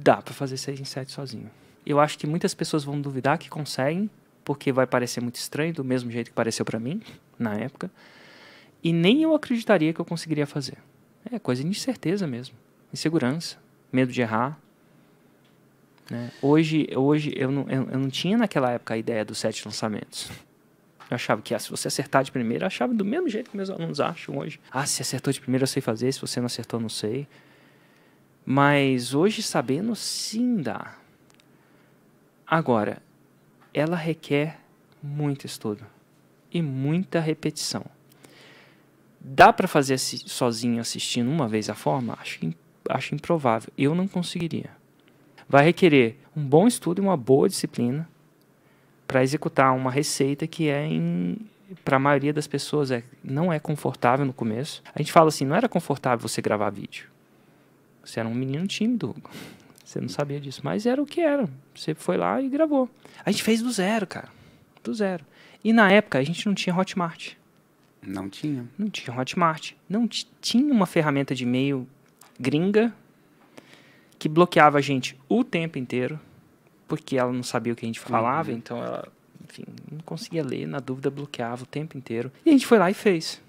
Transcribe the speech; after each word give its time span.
Dá 0.00 0.22
para 0.22 0.32
fazer 0.32 0.56
6 0.56 0.80
em 0.80 0.84
7 0.84 1.10
sozinho. 1.10 1.50
Eu 1.84 1.98
acho 1.98 2.16
que 2.18 2.26
muitas 2.26 2.54
pessoas 2.54 2.84
vão 2.84 3.00
duvidar 3.00 3.36
que 3.36 3.48
conseguem, 3.48 4.08
porque 4.44 4.70
vai 4.70 4.86
parecer 4.86 5.20
muito 5.20 5.36
estranho, 5.36 5.72
do 5.74 5.84
mesmo 5.84 6.10
jeito 6.10 6.28
que 6.28 6.34
pareceu 6.34 6.64
para 6.64 6.78
mim 6.78 7.02
na 7.38 7.54
época. 7.54 7.90
E 8.82 8.92
nem 8.92 9.22
eu 9.22 9.34
acreditaria 9.34 9.92
que 9.92 10.00
eu 10.00 10.04
conseguiria 10.04 10.46
fazer. 10.46 10.78
É 11.30 11.38
coisa 11.38 11.62
de 11.62 11.68
incerteza 11.68 12.26
mesmo, 12.26 12.54
insegurança, 12.92 13.56
medo 13.92 14.12
de 14.12 14.20
errar. 14.20 14.58
Né? 16.08 16.30
Hoje, 16.40 16.86
hoje 16.94 17.34
eu, 17.36 17.50
não, 17.50 17.62
eu, 17.68 17.88
eu 17.90 17.98
não 17.98 18.08
tinha 18.08 18.38
naquela 18.38 18.70
época 18.70 18.94
a 18.94 18.96
ideia 18.96 19.24
dos 19.24 19.38
sete 19.38 19.66
lançamentos. 19.66 20.30
Eu 21.10 21.14
achava 21.14 21.42
que 21.42 21.54
ah, 21.54 21.58
se 21.58 21.70
você 21.70 21.88
acertar 21.88 22.22
de 22.22 22.30
primeira, 22.30 22.64
eu 22.64 22.66
achava 22.68 22.94
do 22.94 23.04
mesmo 23.04 23.28
jeito 23.28 23.50
que 23.50 23.56
meus 23.56 23.68
alunos 23.68 23.98
acham 23.98 24.38
hoje. 24.38 24.60
Ah, 24.70 24.86
se 24.86 25.02
acertou 25.02 25.32
de 25.32 25.40
primeira 25.40 25.64
eu 25.64 25.66
sei 25.66 25.82
fazer, 25.82 26.12
se 26.12 26.20
você 26.20 26.38
não 26.38 26.46
acertou, 26.46 26.78
não 26.78 26.88
sei. 26.88 27.26
Mas 28.50 29.12
hoje, 29.12 29.42
sabendo, 29.42 29.94
sim 29.94 30.56
dá. 30.62 30.94
Agora, 32.46 33.02
ela 33.74 33.94
requer 33.94 34.58
muito 35.02 35.44
estudo 35.44 35.84
e 36.50 36.62
muita 36.62 37.20
repetição. 37.20 37.84
Dá 39.20 39.52
para 39.52 39.68
fazer 39.68 39.98
sozinho 39.98 40.80
assistindo 40.80 41.30
uma 41.30 41.46
vez 41.46 41.68
a 41.68 41.74
forma? 41.74 42.16
Acho, 42.18 42.40
acho 42.88 43.14
improvável. 43.14 43.70
Eu 43.76 43.94
não 43.94 44.08
conseguiria. 44.08 44.70
Vai 45.46 45.66
requerer 45.66 46.16
um 46.34 46.42
bom 46.42 46.66
estudo 46.66 47.02
e 47.02 47.04
uma 47.04 47.18
boa 47.18 47.50
disciplina 47.50 48.08
para 49.06 49.22
executar 49.22 49.76
uma 49.76 49.90
receita 49.90 50.46
que 50.46 50.70
é 50.70 50.88
para 51.84 51.96
a 51.96 52.00
maioria 52.00 52.32
das 52.32 52.46
pessoas 52.46 52.90
é, 52.90 53.04
não 53.22 53.52
é 53.52 53.60
confortável 53.60 54.24
no 54.24 54.32
começo. 54.32 54.82
A 54.94 55.02
gente 55.02 55.12
fala 55.12 55.28
assim, 55.28 55.44
não 55.44 55.54
era 55.54 55.68
confortável 55.68 56.26
você 56.26 56.40
gravar 56.40 56.70
vídeo. 56.70 57.10
Você 58.08 58.20
era 58.20 58.28
um 58.28 58.34
menino 58.34 58.66
tímido. 58.66 59.14
Você 59.84 60.00
não 60.00 60.08
sabia 60.08 60.40
disso, 60.40 60.62
mas 60.64 60.86
era 60.86 61.02
o 61.02 61.04
que 61.04 61.20
era. 61.20 61.46
Você 61.74 61.94
foi 61.94 62.16
lá 62.16 62.40
e 62.40 62.48
gravou. 62.48 62.88
A 63.22 63.30
gente 63.30 63.42
fez 63.42 63.60
do 63.60 63.70
zero, 63.70 64.06
cara. 64.06 64.30
Do 64.82 64.94
zero. 64.94 65.26
E 65.62 65.74
na 65.74 65.92
época 65.92 66.18
a 66.18 66.24
gente 66.24 66.46
não 66.46 66.54
tinha 66.54 66.74
Hotmart. 66.74 67.34
Não 68.00 68.30
tinha. 68.30 68.66
Não 68.78 68.88
tinha 68.88 69.14
Hotmart. 69.14 69.72
Não 69.86 70.08
tinha 70.40 70.72
uma 70.72 70.86
ferramenta 70.86 71.34
de 71.34 71.44
e-mail 71.44 71.86
gringa 72.40 72.94
que 74.18 74.26
bloqueava 74.26 74.78
a 74.78 74.80
gente 74.80 75.14
o 75.28 75.44
tempo 75.44 75.78
inteiro, 75.78 76.18
porque 76.88 77.18
ela 77.18 77.32
não 77.32 77.42
sabia 77.42 77.74
o 77.74 77.76
que 77.76 77.84
a 77.84 77.88
gente 77.88 78.00
falava, 78.00 78.50
uhum. 78.50 78.56
então 78.56 78.82
ela, 78.82 79.06
enfim, 79.44 79.64
não 79.92 80.00
conseguia 80.00 80.42
ler, 80.42 80.66
na 80.66 80.80
dúvida 80.80 81.10
bloqueava 81.10 81.62
o 81.62 81.66
tempo 81.66 81.96
inteiro. 81.96 82.32
E 82.44 82.48
a 82.48 82.52
gente 82.52 82.66
foi 82.66 82.78
lá 82.78 82.90
e 82.90 82.94
fez. 82.94 83.40